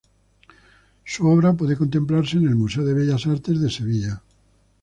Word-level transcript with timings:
Su 1.05 1.27
obra 1.27 1.53
puede 1.53 1.77
contemplarse 1.77 2.37
en 2.37 2.47
el 2.47 2.55
Museo 2.55 2.83
de 2.83 2.95
Bellas 2.95 3.27
Artes 3.27 3.61
de 3.61 3.69
Sevilla. 3.69 4.23